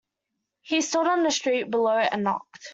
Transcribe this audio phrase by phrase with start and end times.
[0.63, 2.67] He stood on the street below and knocked.